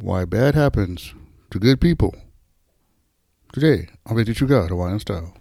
Why 0.00 0.24
bad 0.24 0.56
happens 0.56 1.14
to 1.50 1.60
good 1.60 1.80
people. 1.80 2.16
Today, 3.52 3.88
on 4.06 4.16
Veggie 4.16 4.34
Chuga, 4.34 4.68
Hawaiian 4.68 4.98
style. 4.98 5.32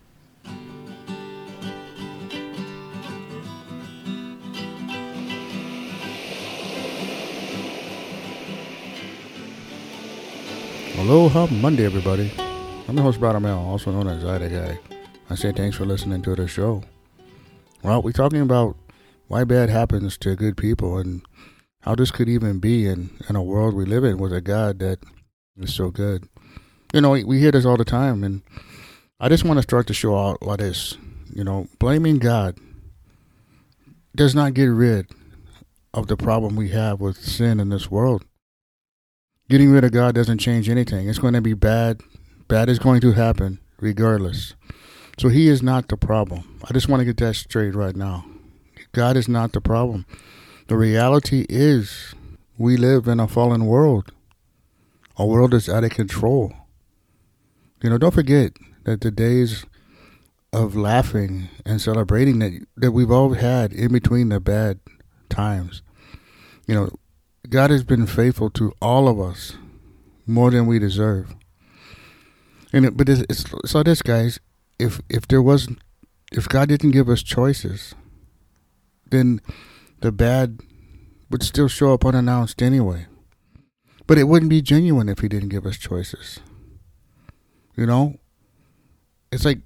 Aloha 10.99 11.47
Monday, 11.47 11.85
everybody. 11.85 12.31
I'm 12.87 12.95
your 12.95 13.05
host, 13.05 13.19
Brother 13.19 13.39
Mel, 13.39 13.57
also 13.57 13.89
known 13.89 14.07
as 14.07 14.23
Ida 14.23 14.49
Guy. 14.49 14.79
I 15.31 15.35
say 15.35 15.51
thanks 15.51 15.77
for 15.77 15.85
listening 15.85 16.21
to 16.21 16.35
the 16.35 16.47
show. 16.47 16.83
Well, 17.81 18.03
we're 18.03 18.11
talking 18.11 18.41
about 18.41 18.77
why 19.27 19.45
bad 19.45 19.71
happens 19.71 20.15
to 20.19 20.35
good 20.35 20.57
people 20.57 20.99
and 20.99 21.23
how 21.83 21.95
this 21.95 22.11
could 22.11 22.29
even 22.29 22.59
be 22.59 22.87
in, 22.87 23.09
in 23.29 23.35
a 23.35 23.43
world 23.43 23.73
we 23.73 23.85
live 23.85 24.05
in 24.05 24.17
with 24.17 24.31
a 24.31 24.41
God 24.41 24.79
that 24.79 24.99
is 25.57 25.73
so 25.73 25.89
good. 25.89 26.27
You 26.93 27.01
know, 27.01 27.11
we, 27.11 27.39
hear 27.39 27.51
this 27.51 27.65
all 27.65 27.75
the 27.75 27.85
time, 27.85 28.23
and 28.23 28.41
I 29.19 29.27
just 29.27 29.43
want 29.43 29.57
to 29.57 29.63
start 29.63 29.87
the 29.87 29.93
show 29.93 30.17
out 30.17 30.41
like 30.41 30.59
this. 30.59 30.97
You 31.33 31.43
know, 31.43 31.67
blaming 31.79 32.19
God 32.19 32.57
does 34.15 34.33
not 34.33 34.53
get 34.53 34.67
rid 34.67 35.07
of 35.93 36.07
the 36.07 36.15
problem 36.15 36.55
we 36.55 36.69
have 36.69 37.01
with 37.01 37.17
sin 37.17 37.59
in 37.59 37.69
this 37.69 37.91
world. 37.91 38.23
Getting 39.49 39.71
rid 39.71 39.83
of 39.83 39.91
God 39.91 40.15
doesn't 40.15 40.37
change 40.37 40.69
anything. 40.69 41.09
It's 41.09 41.19
going 41.19 41.33
to 41.33 41.41
be 41.41 41.53
bad. 41.53 42.01
Bad 42.47 42.69
is 42.69 42.79
going 42.79 43.01
to 43.01 43.11
happen 43.11 43.59
regardless. 43.79 44.53
So 45.19 45.27
He 45.29 45.49
is 45.49 45.61
not 45.61 45.89
the 45.89 45.97
problem. 45.97 46.59
I 46.63 46.73
just 46.73 46.87
want 46.87 47.01
to 47.01 47.05
get 47.05 47.17
that 47.17 47.35
straight 47.35 47.75
right 47.75 47.95
now. 47.95 48.25
God 48.93 49.17
is 49.17 49.27
not 49.27 49.51
the 49.51 49.61
problem. 49.61 50.05
The 50.73 50.79
reality 50.79 51.45
is 51.49 52.15
we 52.57 52.77
live 52.77 53.07
in 53.07 53.19
a 53.19 53.27
fallen 53.27 53.67
world. 53.67 54.11
A 55.17 55.23
world 55.23 55.51
that's 55.51 55.69
out 55.69 55.83
of 55.83 55.91
control. 55.91 56.51
You 57.83 57.91
know, 57.91 57.99
don't 57.99 58.11
forget 58.15 58.53
that 58.83 59.01
the 59.01 59.11
days 59.11 59.67
of 60.51 60.75
laughing 60.75 61.49
and 61.63 61.79
celebrating 61.79 62.39
that 62.39 62.65
that 62.75 62.91
we've 62.91 63.11
all 63.11 63.35
had 63.35 63.71
in 63.71 63.93
between 63.93 64.29
the 64.29 64.39
bad 64.39 64.79
times. 65.29 65.83
You 66.65 66.73
know, 66.73 66.89
God 67.47 67.69
has 67.69 67.83
been 67.83 68.07
faithful 68.07 68.49
to 68.49 68.73
all 68.81 69.07
of 69.07 69.19
us 69.19 69.55
more 70.25 70.49
than 70.49 70.65
we 70.65 70.79
deserve. 70.79 71.35
And 72.73 72.87
it, 72.87 72.97
but 72.97 73.09
it's, 73.09 73.21
it's 73.29 73.45
so 73.69 73.83
this 73.83 74.01
guys, 74.01 74.39
if 74.79 75.01
if 75.07 75.27
there 75.27 75.43
wasn't 75.43 75.77
if 76.31 76.49
God 76.49 76.69
didn't 76.69 76.97
give 76.97 77.09
us 77.09 77.21
choices, 77.21 77.93
then 79.11 79.39
the 80.03 80.11
bad 80.11 80.59
would 81.33 81.43
still 81.43 81.67
show 81.67 81.93
up 81.93 82.05
unannounced 82.05 82.61
anyway. 82.61 83.07
But 84.05 84.19
it 84.19 84.25
wouldn't 84.25 84.51
be 84.51 84.61
genuine 84.61 85.09
if 85.09 85.19
he 85.19 85.27
didn't 85.27 85.49
give 85.49 85.65
us 85.65 85.77
choices. 85.77 86.39
You 87.75 87.87
know, 87.87 88.19
it's 89.31 89.43
like 89.43 89.61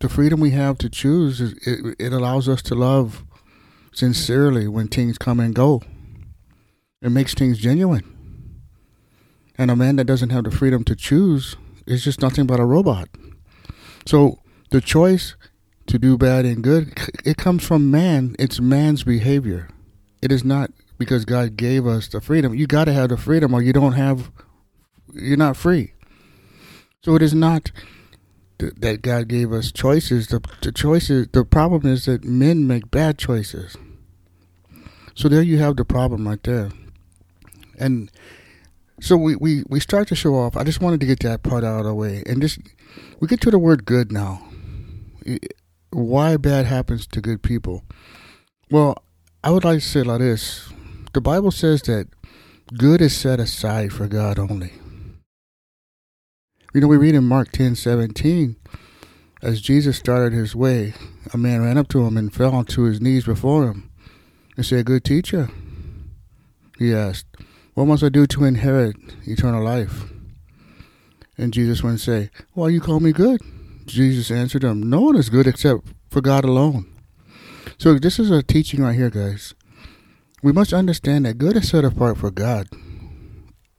the 0.00 0.08
freedom 0.08 0.40
we 0.40 0.52
have 0.52 0.78
to 0.78 0.88
choose. 0.88 1.42
Is, 1.42 1.52
it, 1.66 1.96
it 1.98 2.12
allows 2.14 2.48
us 2.48 2.62
to 2.62 2.74
love 2.74 3.22
sincerely 3.92 4.66
when 4.66 4.88
things 4.88 5.18
come 5.18 5.40
and 5.40 5.54
go. 5.54 5.82
It 7.02 7.10
makes 7.10 7.34
things 7.34 7.58
genuine. 7.58 8.10
And 9.58 9.70
a 9.70 9.76
man 9.76 9.96
that 9.96 10.06
doesn't 10.06 10.30
have 10.30 10.44
the 10.44 10.50
freedom 10.50 10.84
to 10.84 10.96
choose 10.96 11.54
is 11.86 12.02
just 12.02 12.22
nothing 12.22 12.46
but 12.46 12.60
a 12.60 12.64
robot. 12.64 13.10
So 14.06 14.38
the 14.70 14.80
choice 14.80 15.36
to 15.86 15.98
do 15.98 16.16
bad 16.16 16.46
and 16.46 16.64
good, 16.64 16.98
it 17.26 17.36
comes 17.36 17.62
from 17.62 17.90
man. 17.90 18.34
It's 18.38 18.58
man's 18.58 19.04
behavior. 19.04 19.68
It 20.22 20.32
is 20.32 20.44
not 20.44 20.70
because 20.98 21.24
God 21.24 21.56
gave 21.56 21.86
us 21.86 22.08
the 22.08 22.20
freedom. 22.20 22.54
You 22.54 22.66
got 22.66 22.84
to 22.84 22.92
have 22.92 23.08
the 23.08 23.16
freedom 23.16 23.54
or 23.54 23.62
you 23.62 23.72
don't 23.72 23.92
have, 23.92 24.30
you're 25.12 25.36
not 25.36 25.56
free. 25.56 25.94
So 27.02 27.14
it 27.14 27.22
is 27.22 27.34
not 27.34 27.70
th- 28.58 28.74
that 28.78 29.02
God 29.02 29.28
gave 29.28 29.52
us 29.52 29.72
choices. 29.72 30.28
The, 30.28 30.40
the 30.62 30.72
choices, 30.72 31.28
the 31.32 31.44
problem 31.44 31.90
is 31.90 32.06
that 32.06 32.24
men 32.24 32.66
make 32.66 32.90
bad 32.90 33.18
choices. 33.18 33.76
So 35.14 35.28
there 35.28 35.42
you 35.42 35.58
have 35.58 35.76
the 35.76 35.84
problem 35.84 36.26
right 36.26 36.42
there. 36.42 36.70
And 37.78 38.10
so 39.00 39.16
we, 39.16 39.36
we, 39.36 39.64
we 39.68 39.80
start 39.80 40.08
to 40.08 40.14
show 40.14 40.34
off. 40.34 40.56
I 40.56 40.64
just 40.64 40.80
wanted 40.80 41.00
to 41.00 41.06
get 41.06 41.20
that 41.20 41.42
part 41.42 41.64
out 41.64 41.80
of 41.80 41.84
the 41.86 41.94
way. 41.94 42.22
And 42.26 42.40
just, 42.40 42.58
we 43.20 43.28
get 43.28 43.40
to 43.42 43.50
the 43.50 43.58
word 43.58 43.84
good 43.84 44.12
now. 44.12 44.46
Why 45.90 46.36
bad 46.36 46.66
happens 46.66 47.06
to 47.08 47.20
good 47.20 47.42
people? 47.42 47.84
Well, 48.70 48.96
I 49.42 49.50
would 49.50 49.64
like 49.64 49.80
to 49.80 49.84
say 49.84 50.02
like 50.02 50.20
this. 50.20 50.68
The 51.14 51.20
Bible 51.20 51.52
says 51.52 51.80
that 51.82 52.08
good 52.76 53.00
is 53.00 53.16
set 53.16 53.38
aside 53.38 53.92
for 53.92 54.08
God 54.08 54.36
only. 54.36 54.72
You 56.74 56.80
know, 56.80 56.88
we 56.88 56.96
read 56.96 57.14
in 57.14 57.22
Mark 57.22 57.52
ten 57.52 57.76
seventeen, 57.76 58.56
as 59.40 59.60
Jesus 59.60 59.96
started 59.96 60.32
his 60.32 60.56
way, 60.56 60.92
a 61.32 61.38
man 61.38 61.62
ran 61.62 61.78
up 61.78 61.86
to 61.90 62.04
him 62.04 62.16
and 62.16 62.34
fell 62.34 62.52
onto 62.52 62.82
his 62.82 63.00
knees 63.00 63.26
before 63.26 63.68
him 63.68 63.90
and 64.56 64.66
said, 64.66 64.86
Good 64.86 65.04
teacher. 65.04 65.50
He 66.80 66.92
asked, 66.92 67.26
What 67.74 67.84
must 67.84 68.02
I 68.02 68.08
do 68.08 68.26
to 68.26 68.44
inherit 68.44 68.96
eternal 69.24 69.62
life? 69.62 70.10
And 71.38 71.54
Jesus 71.54 71.84
went 71.84 71.92
and 71.92 72.00
say, 72.00 72.30
Why 72.54 72.70
you 72.70 72.80
call 72.80 72.98
me 72.98 73.12
good? 73.12 73.40
Jesus 73.86 74.32
answered 74.32 74.64
him, 74.64 74.82
No 74.82 75.00
one 75.00 75.16
is 75.16 75.28
good 75.30 75.46
except 75.46 75.86
for 76.10 76.20
God 76.20 76.44
alone. 76.44 76.86
So 77.78 78.00
this 78.00 78.18
is 78.18 78.32
a 78.32 78.42
teaching 78.42 78.82
right 78.82 78.96
here, 78.96 79.10
guys. 79.10 79.54
We 80.44 80.52
must 80.52 80.74
understand 80.74 81.24
that 81.24 81.38
good 81.38 81.56
is 81.56 81.70
set 81.70 81.86
apart 81.86 82.18
for 82.18 82.30
God 82.30 82.68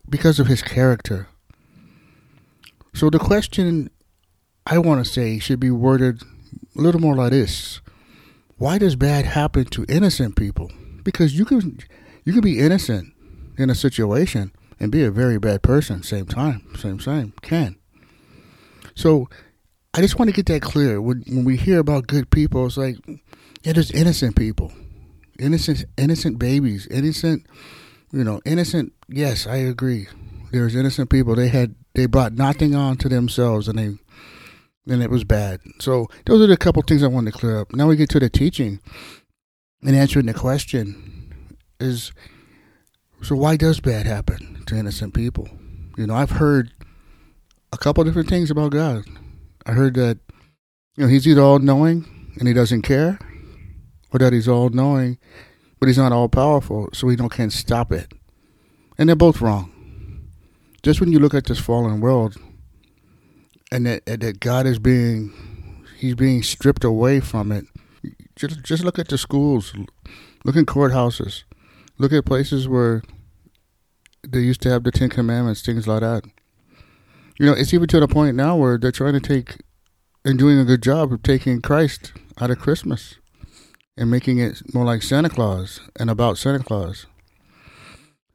because 0.10 0.40
of 0.40 0.48
his 0.48 0.64
character. 0.64 1.28
So 2.92 3.12
the 3.12 3.20
question 3.20 3.92
I 4.66 4.80
want 4.80 5.06
to 5.06 5.12
say 5.12 5.38
should 5.38 5.60
be 5.60 5.70
worded 5.70 6.24
a 6.76 6.82
little 6.82 7.00
more 7.00 7.14
like 7.14 7.30
this. 7.30 7.82
Why 8.58 8.80
does 8.80 8.96
bad 8.96 9.26
happen 9.26 9.66
to 9.66 9.86
innocent 9.88 10.38
people? 10.38 10.72
Because 11.04 11.38
you 11.38 11.46
can 11.46 11.78
you 12.24 12.34
can 12.34 12.42
be 12.42 12.60
innocent 12.60 13.14
in 13.60 13.70
a 13.70 13.76
situation 13.76 14.52
and 14.80 14.92
be 14.92 15.04
a 15.04 15.12
very 15.12 15.38
bad 15.38 15.62
person 15.62 16.02
same 16.02 16.26
time. 16.26 16.66
Same 16.80 17.00
same. 17.00 17.36
Can. 17.44 17.76
So 18.96 19.30
I 19.94 20.02
just 20.02 20.18
want 20.18 20.30
to 20.30 20.36
get 20.36 20.48
that 20.48 20.64
clear. 20.64 21.00
When 21.00 21.24
when 21.28 21.46
we 21.46 21.58
hear 21.58 21.78
about 21.78 22.08
good 22.08 22.32
people, 22.32 22.66
it's 22.66 22.76
like 22.76 22.98
yeah, 23.62 23.74
there's 23.74 23.92
innocent 23.92 24.36
people. 24.36 24.74
Innocent 25.40 25.86
innocent 25.98 26.40
babies. 26.40 26.88
Innocent 26.88 27.46
you 28.12 28.24
know, 28.24 28.42
innocent 28.46 28.94
yes, 29.10 29.46
I 29.46 29.58
agree. 29.58 30.08
There's 30.52 30.76
innocent 30.76 31.10
people. 31.10 31.36
They 31.36 31.50
had 31.50 31.76
they 31.96 32.06
brought 32.06 32.34
nothing 32.34 32.76
on 32.76 32.98
to 32.98 33.10
themselves 33.10 33.68
and 33.68 33.78
they 33.78 33.98
and 34.92 35.04
it 35.04 35.10
was 35.10 35.24
bad. 35.24 35.62
So 35.80 36.08
those 36.26 36.42
are 36.42 36.48
the 36.48 36.58
couple 36.58 36.82
things 36.84 37.04
I 37.04 37.08
wanted 37.08 37.34
to 37.34 37.40
clear 37.40 37.60
up. 37.60 37.74
Now 37.74 37.88
we 37.88 37.96
get 37.96 38.10
to 38.12 38.20
the 38.20 38.30
teaching 38.30 38.80
and 39.84 39.96
answering 39.96 40.28
the 40.28 40.34
question 40.34 41.34
is 41.80 42.12
so 43.22 43.36
why 43.36 43.58
does 43.58 43.80
bad 43.80 44.06
happen 44.06 44.64
to 44.68 44.76
innocent 44.76 45.14
people? 45.14 45.50
You 45.98 46.08
know, 46.08 46.16
I've 46.16 46.32
heard 46.32 46.72
a 47.74 47.78
couple 47.78 48.04
different 48.04 48.30
things 48.30 48.52
about 48.52 48.72
God. 48.72 49.04
I 49.66 49.72
heard 49.72 49.96
that 49.96 50.20
you 50.96 51.04
know 51.04 51.10
he's 51.10 51.28
either 51.28 51.42
all 51.42 51.60
knowing 51.60 52.06
and 52.38 52.48
he 52.48 52.54
doesn't 52.54 52.84
care, 52.84 53.18
or 54.16 54.20
that 54.20 54.34
he's 54.34 54.48
all 54.48 54.70
knowing 54.70 55.18
but 55.80 55.88
he's 55.88 55.98
not 55.98 56.12
all 56.12 56.30
powerful, 56.30 56.90
so 56.94 57.10
he 57.10 57.16
don't 57.16 57.32
can't 57.32 57.54
stop 57.54 57.92
it. 57.92 58.12
And 58.98 59.10
they're 59.10 59.16
both 59.16 59.42
wrong. 59.42 59.72
Just 60.84 61.00
when 61.00 61.12
you 61.12 61.20
look 61.20 61.34
at 61.34 61.46
this 61.46 61.60
fallen 61.60 62.00
world, 62.02 62.38
and 63.72 63.86
that, 63.86 64.06
that 64.06 64.40
God 64.40 64.66
is 64.66 64.80
being 64.80 65.34
he's 65.98 66.16
being 66.16 66.44
stripped 66.44 66.84
away 66.84 67.20
from 67.20 67.52
it. 67.52 67.66
Just 68.36 68.64
just 68.64 68.84
look 68.84 69.00
at 69.00 69.10
the 69.10 69.18
schools, 69.18 69.74
look 70.44 70.56
at 70.56 70.66
courthouses, 70.66 71.44
look 71.98 72.14
at 72.14 72.26
places 72.26 72.68
where 72.68 73.02
they 74.28 74.40
used 74.40 74.62
to 74.62 74.70
have 74.70 74.84
the 74.84 74.92
Ten 74.92 75.10
Commandments, 75.10 75.62
things 75.62 75.88
like 75.88 76.02
that. 76.02 76.24
You 77.40 77.46
know, 77.46 77.54
it's 77.54 77.74
even 77.74 77.88
to 77.90 78.00
the 78.00 78.08
point 78.08 78.36
now 78.36 78.56
where 78.56 78.78
they're 78.78 78.92
trying 78.92 79.14
to 79.14 79.20
take 79.20 79.58
and 80.24 80.40
doing 80.40 80.58
a 80.58 80.66
good 80.66 80.82
job 80.82 81.12
of 81.12 81.22
taking 81.22 81.62
Christ 81.62 82.14
out 82.40 82.50
of 82.50 82.60
Christmas 82.60 83.20
and 83.98 84.12
making 84.12 84.40
it 84.40 84.62
more 84.74 84.86
like 84.86 85.02
Santa 85.02 85.30
Claus 85.30 85.80
and 85.98 86.10
about 86.10 86.38
Santa 86.38 86.64
Claus. 86.64 87.06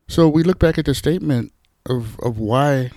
So 0.09 0.29
we 0.29 0.43
look 0.43 0.59
back 0.59 0.79
at 0.79 0.87
the 0.87 0.95
statement 0.95 1.53
of, 1.87 2.19
of 2.21 2.39
why 2.39 2.91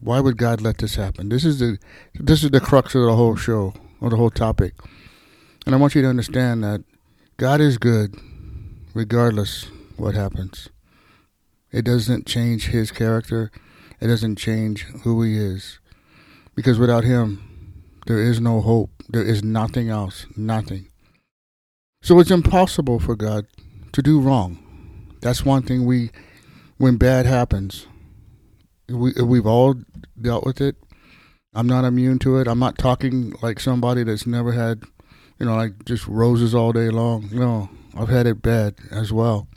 why 0.00 0.20
would 0.20 0.36
God 0.36 0.60
let 0.60 0.78
this 0.78 0.94
happen? 0.94 1.30
This 1.30 1.44
is 1.44 1.58
the 1.58 1.78
this 2.14 2.44
is 2.44 2.50
the 2.50 2.60
crux 2.60 2.94
of 2.94 3.02
the 3.02 3.16
whole 3.16 3.36
show 3.36 3.74
or 4.00 4.10
the 4.10 4.16
whole 4.16 4.30
topic. 4.30 4.74
And 5.64 5.74
I 5.74 5.78
want 5.78 5.94
you 5.94 6.02
to 6.02 6.08
understand 6.08 6.62
that 6.62 6.84
God 7.38 7.60
is 7.60 7.78
good 7.78 8.14
regardless 8.94 9.66
what 9.96 10.14
happens. 10.14 10.68
It 11.72 11.84
doesn't 11.84 12.26
change 12.26 12.68
his 12.68 12.90
character. 12.90 13.50
It 14.00 14.06
doesn't 14.06 14.36
change 14.36 14.82
who 15.02 15.22
he 15.22 15.36
is. 15.36 15.80
Because 16.54 16.78
without 16.78 17.04
him, 17.04 17.82
there 18.06 18.22
is 18.22 18.40
no 18.40 18.60
hope. 18.60 18.90
There 19.08 19.24
is 19.24 19.42
nothing 19.42 19.88
else. 19.88 20.26
Nothing. 20.36 20.88
So 22.06 22.20
it's 22.20 22.30
impossible 22.30 23.00
for 23.00 23.16
God 23.16 23.48
to 23.90 24.00
do 24.00 24.20
wrong. 24.20 24.58
That's 25.22 25.44
one 25.44 25.62
thing 25.64 25.84
we, 25.84 26.12
when 26.76 26.98
bad 26.98 27.26
happens, 27.26 27.88
We 28.88 29.10
we've 29.20 29.44
all 29.44 29.74
dealt 30.16 30.46
with 30.46 30.60
it. 30.60 30.76
I'm 31.52 31.66
not 31.66 31.84
immune 31.84 32.20
to 32.20 32.38
it. 32.38 32.46
I'm 32.46 32.60
not 32.60 32.78
talking 32.78 33.34
like 33.42 33.58
somebody 33.58 34.04
that's 34.04 34.24
never 34.24 34.52
had, 34.52 34.84
you 35.40 35.46
know, 35.46 35.56
like 35.56 35.84
just 35.84 36.06
roses 36.06 36.54
all 36.54 36.72
day 36.72 36.90
long. 36.90 37.28
No, 37.32 37.70
I've 37.96 38.08
had 38.08 38.28
it 38.28 38.40
bad 38.40 38.76
as 38.92 39.12
well. 39.12 39.48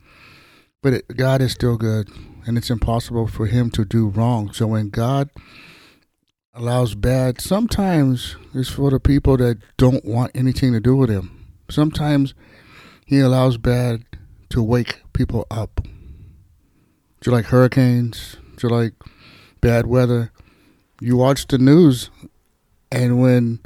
But 0.82 0.94
it, 0.94 1.18
God 1.18 1.44
is 1.44 1.52
still 1.52 1.78
good, 1.78 2.10
and 2.48 2.58
it's 2.58 2.72
impossible 2.72 3.28
for 3.28 3.46
Him 3.46 3.70
to 3.70 3.86
do 3.86 4.08
wrong. 4.08 4.54
So 4.54 4.66
when 4.66 4.90
God 4.90 5.30
allows 6.56 6.96
bad, 6.96 7.42
sometimes 7.42 8.38
it's 8.56 8.72
for 8.72 8.90
the 8.90 9.00
people 9.00 9.38
that 9.38 9.60
don't 9.78 10.04
want 10.04 10.32
anything 10.34 10.74
to 10.74 10.80
do 10.80 10.96
with 10.96 11.12
Him. 11.12 11.39
Sometimes 11.70 12.34
He 13.06 13.20
allows 13.20 13.58
bad 13.58 14.06
to 14.50 14.64
wake 14.64 15.02
people 15.14 15.46
up. 15.50 15.82
Do 15.84 17.30
you 17.30 17.32
like 17.32 17.46
hurricanes? 17.46 18.38
Do 18.58 18.68
you 18.68 18.74
like 18.74 18.94
bad 19.62 19.86
weather? 19.86 20.32
You 21.02 21.16
watch 21.18 21.48
the 21.48 21.58
news, 21.58 22.10
and 22.92 23.22
when 23.22 23.60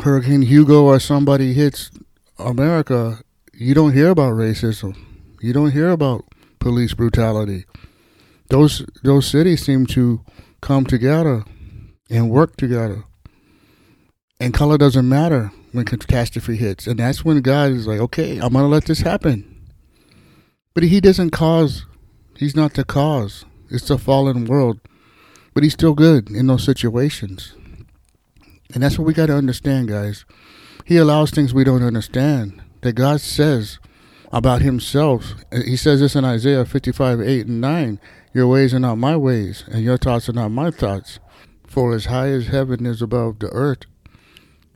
Hurricane 0.00 0.42
Hugo 0.42 0.84
or 0.84 1.00
somebody 1.00 1.52
hits 1.52 1.90
America, 2.38 3.20
you 3.52 3.74
don't 3.74 3.92
hear 3.92 4.10
about 4.10 4.34
racism. 4.34 4.96
You 5.40 5.52
don't 5.52 5.72
hear 5.72 5.90
about 5.90 6.24
police 6.58 6.94
brutality. 6.94 7.64
Those 8.50 8.84
those 9.02 9.26
cities 9.26 9.64
seem 9.64 9.86
to 9.86 10.24
come 10.60 10.84
together 10.84 11.44
and 12.08 12.30
work 12.30 12.56
together. 12.56 13.04
And 14.38 14.54
color 14.54 14.78
doesn't 14.78 15.08
matter 15.08 15.52
when 15.72 15.84
catastrophe 15.84 16.56
hits. 16.56 16.86
And 16.86 16.98
that's 16.98 17.24
when 17.24 17.40
God 17.42 17.72
is 17.72 17.86
like, 17.86 18.00
okay, 18.00 18.38
I'm 18.38 18.52
going 18.52 18.64
to 18.64 18.66
let 18.66 18.86
this 18.86 19.00
happen. 19.00 19.68
But 20.74 20.84
He 20.84 21.00
doesn't 21.00 21.30
cause, 21.30 21.86
He's 22.36 22.56
not 22.56 22.74
the 22.74 22.84
cause. 22.84 23.44
It's 23.68 23.90
a 23.90 23.98
fallen 23.98 24.44
world. 24.44 24.80
But 25.54 25.62
He's 25.62 25.74
still 25.74 25.94
good 25.94 26.30
in 26.30 26.46
those 26.46 26.64
situations. 26.64 27.54
And 28.72 28.82
that's 28.82 28.98
what 28.98 29.06
we 29.06 29.14
got 29.14 29.26
to 29.26 29.36
understand, 29.36 29.88
guys. 29.88 30.24
He 30.84 30.96
allows 30.96 31.30
things 31.30 31.52
we 31.52 31.64
don't 31.64 31.82
understand 31.82 32.62
that 32.82 32.92
God 32.94 33.20
says 33.20 33.78
about 34.32 34.62
Himself. 34.62 35.34
Uh, 35.52 35.60
he 35.64 35.76
says 35.76 36.00
this 36.00 36.14
in 36.14 36.24
Isaiah 36.24 36.64
55 36.64 37.20
8 37.20 37.46
and 37.46 37.60
9 37.60 38.00
Your 38.32 38.46
ways 38.46 38.72
are 38.72 38.80
not 38.80 38.96
my 38.96 39.16
ways, 39.16 39.64
and 39.70 39.82
your 39.82 39.98
thoughts 39.98 40.28
are 40.28 40.34
not 40.34 40.50
my 40.50 40.70
thoughts. 40.70 41.18
For 41.66 41.94
as 41.94 42.06
high 42.06 42.28
as 42.28 42.48
heaven 42.48 42.86
is 42.86 43.00
above 43.00 43.38
the 43.38 43.48
earth, 43.50 43.86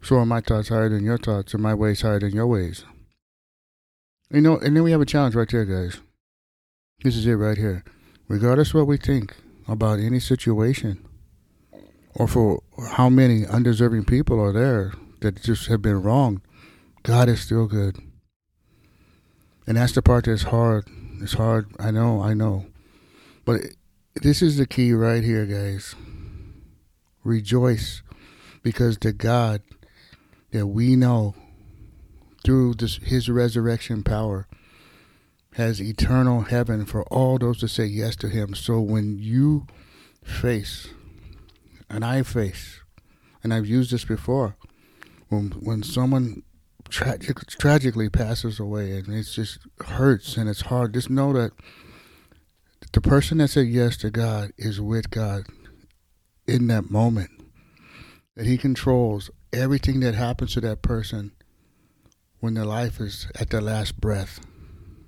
so 0.04 0.16
are 0.16 0.26
my 0.26 0.40
thoughts 0.40 0.68
higher 0.68 0.90
than 0.90 1.04
your 1.04 1.16
thoughts, 1.16 1.54
and 1.54 1.62
my 1.62 1.72
ways 1.72 2.02
higher 2.02 2.20
than 2.20 2.34
your 2.34 2.46
ways. 2.46 2.84
You 4.30 4.42
know, 4.42 4.58
and 4.58 4.76
then 4.76 4.82
we 4.82 4.90
have 4.90 5.00
a 5.00 5.06
challenge 5.06 5.34
right 5.34 5.48
there, 5.50 5.64
guys. 5.64 6.00
This 7.02 7.16
is 7.16 7.26
it 7.26 7.32
right 7.32 7.56
here. 7.56 7.84
Regardless 8.28 8.74
what 8.74 8.86
we 8.86 8.98
think 8.98 9.34
about 9.66 9.98
any 9.98 10.20
situation, 10.20 11.02
or 12.14 12.28
for 12.28 12.62
how 12.92 13.08
many 13.08 13.46
undeserving 13.46 14.04
people 14.04 14.38
are 14.40 14.52
there 14.52 14.92
that 15.20 15.42
just 15.42 15.68
have 15.68 15.80
been 15.80 16.02
wronged, 16.02 16.42
God 17.02 17.28
is 17.28 17.40
still 17.40 17.66
good. 17.66 17.98
And 19.66 19.78
that's 19.78 19.92
the 19.92 20.02
part 20.02 20.26
that's 20.26 20.42
hard. 20.42 20.86
It's 21.22 21.34
hard. 21.34 21.66
I 21.78 21.90
know, 21.90 22.22
I 22.22 22.34
know. 22.34 22.66
But 23.46 23.60
this 24.14 24.42
is 24.42 24.58
the 24.58 24.66
key 24.66 24.92
right 24.92 25.24
here, 25.24 25.46
guys. 25.46 25.94
Rejoice 27.24 28.02
because 28.62 28.98
the 28.98 29.12
God 29.12 29.62
that 30.54 30.68
we 30.68 30.94
know 30.94 31.34
through 32.44 32.74
this, 32.74 32.98
his 32.98 33.28
resurrection 33.28 34.04
power 34.04 34.46
has 35.54 35.82
eternal 35.82 36.42
heaven 36.42 36.86
for 36.86 37.02
all 37.06 37.38
those 37.38 37.60
that 37.60 37.68
say 37.68 37.84
yes 37.84 38.14
to 38.14 38.28
him. 38.28 38.54
So 38.54 38.80
when 38.80 39.18
you 39.18 39.66
face, 40.22 40.90
and 41.90 42.04
I 42.04 42.22
face, 42.22 42.80
and 43.42 43.52
I've 43.52 43.66
used 43.66 43.90
this 43.90 44.04
before, 44.04 44.56
when 45.28 45.50
when 45.60 45.82
someone 45.82 46.44
tragic, 46.88 47.44
tragically 47.48 48.08
passes 48.08 48.60
away 48.60 48.92
and 48.92 49.12
it 49.12 49.24
just 49.24 49.58
hurts 49.84 50.36
and 50.36 50.48
it's 50.48 50.62
hard, 50.62 50.94
just 50.94 51.10
know 51.10 51.32
that 51.32 51.50
the 52.92 53.00
person 53.00 53.38
that 53.38 53.48
said 53.48 53.66
yes 53.66 53.96
to 53.96 54.10
God 54.10 54.52
is 54.56 54.80
with 54.80 55.10
God 55.10 55.46
in 56.46 56.68
that 56.68 56.92
moment. 56.92 57.30
That 58.36 58.46
He 58.46 58.56
controls 58.56 59.30
everything 59.54 60.00
that 60.00 60.14
happens 60.14 60.54
to 60.54 60.60
that 60.62 60.82
person 60.82 61.32
when 62.40 62.54
their 62.54 62.64
life 62.64 63.00
is 63.00 63.28
at 63.34 63.50
their 63.50 63.60
last 63.60 64.00
breath. 64.00 64.40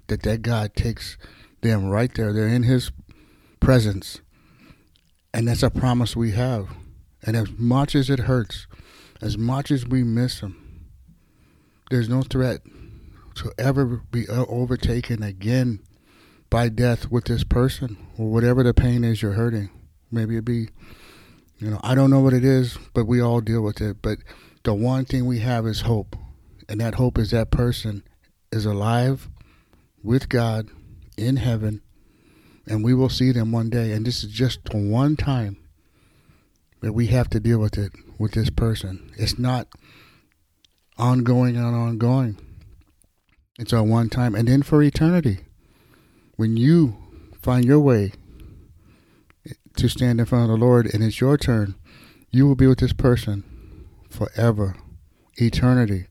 That 0.07 0.23
that 0.23 0.43
God 0.43 0.75
takes 0.75 1.19
them 1.61 1.87
right 1.89 2.13
there. 2.15 2.33
They're 2.33 2.49
in 2.49 2.63
His 2.63 2.93
presence. 3.61 4.21
And 5.35 5.49
that's 5.49 5.63
a 5.63 5.71
promise 5.71 6.17
we 6.17 6.31
have. 6.33 6.69
And 7.23 7.37
as 7.37 7.51
much 7.59 7.95
as 7.95 8.09
it 8.09 8.21
hurts, 8.21 8.67
as 9.21 9.37
much 9.37 9.71
as 9.71 9.87
we 9.87 10.03
miss 10.03 10.41
Him, 10.41 10.89
there's 11.91 12.09
no 12.09 12.23
threat 12.23 12.61
to 13.37 13.53
ever 13.59 14.03
be 14.11 14.29
overtaken 14.29 15.23
again 15.23 15.81
by 16.49 16.69
death 16.69 17.11
with 17.11 17.25
this 17.25 17.45
person 17.45 17.97
or 18.17 18.31
whatever 18.31 18.63
the 18.63 18.73
pain 18.73 19.05
is 19.05 19.21
you're 19.21 19.33
hurting. 19.33 19.71
Maybe 20.11 20.37
it 20.37 20.45
be 20.45 20.69
you 21.59 21.71
know, 21.71 21.81
I 21.83 21.95
don't 21.95 22.11
know 22.11 22.21
what 22.21 22.35
it 22.35 22.45
is, 22.45 22.79
but 22.93 23.07
we 23.07 23.21
all 23.21 23.41
deal 23.41 23.63
with 23.63 23.81
it. 23.81 23.99
But 24.03 24.19
the 24.65 24.75
one 24.75 25.05
thing 25.05 25.27
we 25.27 25.39
have 25.41 25.67
is 25.67 25.83
hope. 25.83 26.17
And 26.69 26.81
that 26.81 26.97
hope 26.97 27.19
is 27.19 27.31
that 27.31 27.51
person 27.51 28.03
is 28.53 28.67
alive 28.67 29.29
with 30.03 30.29
God 30.29 30.69
in 31.17 31.37
heaven, 31.37 31.81
and 32.67 32.85
we 32.85 32.93
will 32.95 33.09
see 33.09 33.33
them 33.33 33.53
one 33.53 33.71
day. 33.71 33.93
And 33.93 34.05
this 34.05 34.23
is 34.23 34.31
just 34.31 34.61
one 34.73 35.17
time 35.17 35.57
that 36.81 36.93
we 36.93 37.07
have 37.09 37.31
to 37.31 37.41
deal 37.41 37.59
with 37.59 37.79
it 37.79 37.93
with 38.19 38.33
this 38.33 38.51
person. 38.51 39.13
It's 39.17 39.39
not 39.39 39.69
ongoing 40.99 41.57
and 41.57 41.75
ongoing. 41.75 42.39
It's 43.59 43.73
a 43.73 43.83
one 43.83 44.11
time. 44.11 44.35
And 44.35 44.49
then 44.49 44.63
for 44.63 44.83
eternity, 44.83 45.39
when 46.37 46.57
you 46.57 46.97
find 47.41 47.65
your 47.65 47.81
way 47.81 48.13
to 49.77 49.89
stand 49.89 50.21
in 50.21 50.27
front 50.27 50.51
of 50.51 50.59
the 50.59 50.65
Lord 50.65 50.93
and 50.93 51.03
it's 51.03 51.21
your 51.21 51.37
turn, 51.37 51.75
you 52.31 52.47
will 52.47 52.55
be 52.55 52.67
with 52.67 52.79
this 52.79 52.93
person 52.93 53.45
forever, 54.11 54.77
eternity. 55.37 56.07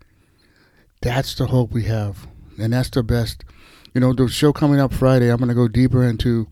That's 1.01 1.35
the 1.35 1.47
hope 1.47 1.71
we 1.71 1.83
have. 1.83 2.27
And 2.59 2.73
that's 2.73 2.89
the 2.89 3.03
best. 3.03 3.43
You 3.93 4.01
know, 4.01 4.13
the 4.13 4.27
show 4.27 4.53
coming 4.53 4.79
up 4.79 4.93
Friday, 4.93 5.29
I'm 5.29 5.37
going 5.37 5.49
to 5.49 5.55
go 5.55 5.67
deeper 5.67 6.03
into 6.03 6.47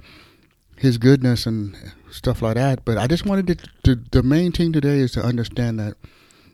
his 0.78 0.98
goodness 0.98 1.46
and 1.46 1.76
stuff 2.12 2.42
like 2.42 2.56
that. 2.56 2.86
But 2.86 2.98
I 2.98 3.08
just 3.08 3.26
wanted 3.26 3.48
to, 3.48 3.56
to, 3.84 4.04
the 4.12 4.24
main 4.24 4.52
thing 4.52 4.74
today 4.74 5.00
is 5.00 5.12
to 5.14 5.24
understand 5.24 5.80
that 5.80 5.96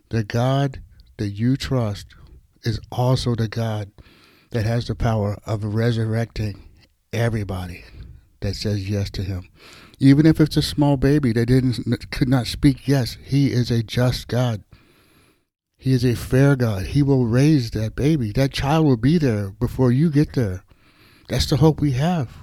the 0.10 0.24
God 0.24 0.82
that 1.18 1.30
you 1.30 1.58
trust 1.58 2.08
is 2.64 2.80
also 2.92 3.36
the 3.36 3.48
God 3.48 3.92
that 4.52 4.66
has 4.66 4.88
the 4.88 4.96
power 4.96 5.38
of 5.46 5.64
resurrecting 5.64 6.64
everybody 7.14 7.84
that 8.42 8.56
says 8.56 8.90
yes 8.90 9.10
to 9.12 9.24
him. 9.24 9.50
Even 10.00 10.26
if 10.26 10.40
it's 10.40 10.58
a 10.58 10.62
small 10.62 10.96
baby 10.96 11.34
that 11.34 11.48
didn't 11.48 12.10
could 12.12 12.30
not 12.30 12.48
speak 12.48 12.88
yes, 12.88 13.18
he 13.22 13.52
is 13.52 13.70
a 13.70 13.84
just 13.84 14.28
God. 14.28 14.64
He 15.78 15.94
is 15.94 16.06
a 16.06 16.16
fair 16.16 16.56
God. 16.56 16.88
He 16.88 17.04
will 17.04 17.26
raise 17.26 17.72
that 17.72 17.96
baby. 17.96 18.32
That 18.32 18.52
child 18.52 18.86
will 18.86 18.98
be 18.98 19.18
there 19.18 19.50
before 19.52 19.92
you 19.92 20.10
get 20.10 20.34
there. 20.34 20.64
That's 21.28 21.50
the 21.50 21.58
hope 21.58 21.80
we 21.80 21.92
have. 21.92 22.38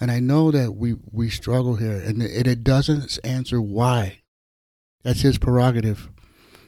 And 0.00 0.10
I 0.10 0.20
know 0.20 0.50
that 0.50 0.74
we, 0.74 0.96
we 1.10 1.30
struggle 1.30 1.76
here, 1.76 1.96
and 1.96 2.22
it, 2.22 2.46
it 2.46 2.64
doesn't 2.64 3.18
answer 3.22 3.60
why. 3.60 4.22
That's 5.04 5.20
his 5.20 5.38
prerogative. 5.38 6.10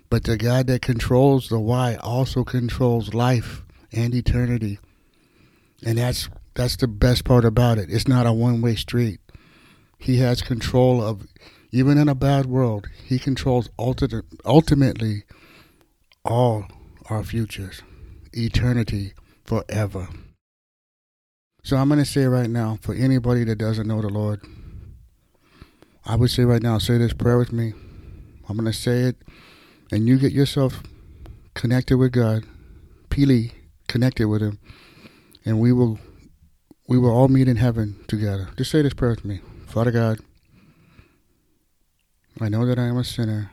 But 0.08 0.24
the 0.24 0.36
God 0.36 0.68
that 0.68 0.82
controls 0.82 1.48
the 1.48 1.58
why 1.58 1.96
also 1.96 2.44
controls 2.44 3.14
life 3.14 3.64
and 3.92 4.14
eternity. 4.14 4.78
And 5.84 5.98
that's 5.98 6.28
that's 6.54 6.76
the 6.76 6.86
best 6.86 7.24
part 7.24 7.44
about 7.44 7.78
it. 7.78 7.90
It's 7.90 8.06
not 8.06 8.26
a 8.26 8.32
one 8.32 8.60
way 8.60 8.76
street. 8.76 9.20
He 10.04 10.18
has 10.18 10.42
control 10.42 11.02
of, 11.02 11.26
even 11.72 11.96
in 11.96 12.10
a 12.10 12.14
bad 12.14 12.44
world, 12.44 12.88
He 13.06 13.18
controls 13.18 13.70
ultimate, 13.78 14.26
ultimately 14.44 15.24
all 16.26 16.66
our 17.08 17.24
futures, 17.24 17.80
eternity, 18.34 19.14
forever. 19.46 20.08
So 21.62 21.78
I'm 21.78 21.88
going 21.88 22.00
to 22.00 22.04
say 22.04 22.26
right 22.26 22.50
now, 22.50 22.76
for 22.82 22.94
anybody 22.94 23.44
that 23.44 23.56
doesn't 23.56 23.88
know 23.88 24.02
the 24.02 24.10
Lord, 24.10 24.42
I 26.04 26.16
would 26.16 26.30
say 26.30 26.44
right 26.44 26.62
now, 26.62 26.76
say 26.76 26.98
this 26.98 27.14
prayer 27.14 27.38
with 27.38 27.50
me. 27.54 27.72
I'm 28.46 28.58
going 28.58 28.70
to 28.70 28.74
say 28.74 29.04
it, 29.04 29.16
and 29.90 30.06
you 30.06 30.18
get 30.18 30.32
yourself 30.32 30.82
connected 31.54 31.96
with 31.96 32.12
God, 32.12 32.44
Pili, 33.08 33.52
connected 33.88 34.28
with 34.28 34.42
Him, 34.42 34.58
and 35.46 35.60
we 35.60 35.72
will 35.72 35.98
we 36.88 36.98
will 36.98 37.10
all 37.10 37.28
meet 37.28 37.48
in 37.48 37.56
heaven 37.56 38.04
together. 38.06 38.50
Just 38.58 38.70
say 38.70 38.82
this 38.82 38.92
prayer 38.92 39.12
with 39.12 39.24
me. 39.24 39.40
Father 39.74 39.90
God, 39.90 40.20
I 42.40 42.48
know 42.48 42.64
that 42.64 42.78
I 42.78 42.84
am 42.84 42.96
a 42.96 43.02
sinner 43.02 43.50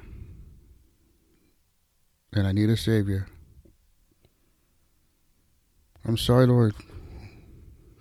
and 2.32 2.46
I 2.46 2.52
need 2.52 2.70
a 2.70 2.78
Savior. 2.78 3.26
I'm 6.06 6.18
sorry, 6.18 6.46
Lord, 6.46 6.76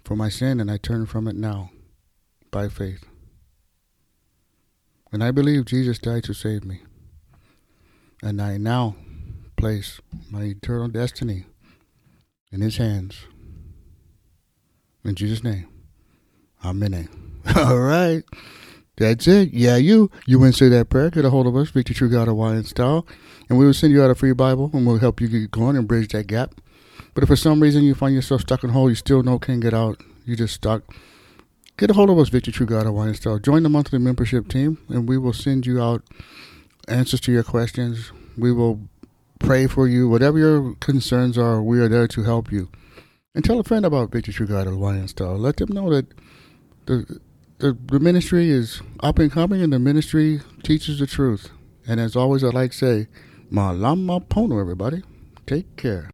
for 0.05 0.17
my 0.17 0.29
sin, 0.29 0.61
and 0.61 0.71
I 0.71 0.77
turn 0.77 1.07
from 1.07 1.29
it 1.29 1.35
now 1.35 1.71
by 2.51 2.69
faith. 2.69 3.07
And 5.11 5.25
I 5.25 5.31
believe 5.31 5.65
Jesus 5.65 5.99
died 5.99 6.25
to 6.25 6.35
save 6.35 6.63
me. 6.63 6.83
And 8.23 8.43
I 8.43 8.59
now 8.59 8.97
place 9.57 9.99
my 10.31 10.43
eternal 10.43 10.89
destiny 10.89 11.47
in 12.53 12.61
his 12.61 12.77
hands. 12.77 13.25
In 15.05 15.15
Jesus' 15.15 15.43
name. 15.43 15.69
Amen. 16.63 17.20
All 17.57 17.79
right. 17.79 18.23
That's 18.97 19.27
it. 19.27 19.55
Yeah, 19.55 19.77
you. 19.77 20.11
You 20.27 20.39
went 20.39 20.55
say 20.57 20.69
that 20.69 20.91
prayer. 20.91 21.11
Get 21.11 21.25
a 21.25 21.31
hold 21.31 21.47
of 21.47 21.57
us, 21.57 21.71
Victory 21.71 21.95
True 21.95 22.11
God 22.11 22.29
Hawaiian 22.29 22.65
style. 22.65 23.07
And 23.49 23.59
we 23.59 23.65
will 23.65 23.75
send 23.75 23.93
you 23.93 24.03
out 24.03 24.11
a 24.11 24.15
free 24.15 24.33
Bible 24.33 24.71
and 24.75 24.87
we'll 24.87 24.99
help 24.99 25.21
you 25.21 25.29
get 25.29 25.51
going 25.51 25.77
and 25.77 25.89
bridge 25.89 26.13
that 26.13 26.27
gap. 26.27 26.55
But 27.15 27.25
if 27.25 27.29
for 27.29 27.37
some 27.37 27.61
reason 27.61 27.83
you 27.83 27.95
find 27.95 28.15
yourself 28.15 28.43
stuck 28.43 28.63
in 28.63 28.71
a 28.71 28.73
hole, 28.73 28.91
you 28.91 28.95
still 28.95 29.23
know 29.23 29.39
can't 29.39 29.61
get 29.61 29.75
out, 29.75 30.03
you 30.25 30.37
just 30.37 30.55
stuck, 30.55 30.83
get 31.77 31.91
a 31.91 31.95
hold 31.95 32.11
of 32.11 32.19
us, 32.19 32.29
Victory 32.29 32.53
True 32.53 32.67
God 32.67 32.81
of 32.81 32.87
Hawaiian 32.87 33.15
style. 33.15 33.39
Join 33.39 33.63
the 33.63 33.69
monthly 33.69 33.99
membership 33.99 34.49
team 34.49 34.79
and 34.89 35.09
we 35.09 35.19
will 35.19 35.33
send 35.33 35.67
you 35.67 35.83
out 35.83 36.05
answers 36.87 37.21
to 37.23 37.33
your 37.33 37.43
questions. 37.43 38.13
We 38.37 38.53
will 38.53 38.81
pray 39.39 39.67
for 39.67 39.89
you. 39.89 40.09
Whatever 40.09 40.39
your 40.39 40.75
concerns 40.75 41.39
are, 41.39 41.63
we 41.63 41.81
are 41.81 41.89
there 41.89 42.07
to 42.07 42.23
help 42.23 42.53
you. 42.53 42.69
And 43.35 43.45
tell 43.45 43.59
a 43.59 43.65
friend 43.65 43.87
about 43.87 44.13
Victory 44.13 44.35
True 44.35 44.47
God 44.47 44.67
of 44.67 44.75
Hawaiian 44.75 45.09
style. 45.09 45.39
Let 45.39 45.57
them 45.57 45.71
know 45.73 45.91
that 45.91 46.07
the, 46.87 47.21
the, 47.61 47.77
the 47.87 48.01
ministry 48.01 48.51
is 48.51 48.81
up 49.01 49.19
and 49.19 49.31
coming 49.31 49.63
and 49.63 49.73
the 49.73 49.79
ministry 49.79 50.41
teaches 50.63 50.99
the 50.99 51.07
truth. 51.07 51.51
And 51.87 52.01
as 52.01 52.17
always, 52.17 52.43
I 52.43 52.49
like 52.49 52.73
to 52.73 52.77
say, 52.77 53.09
Malama 53.53 54.25
Pono, 54.27 54.61
everybody. 54.61 55.03
Take 55.47 55.77
care. 55.77 56.11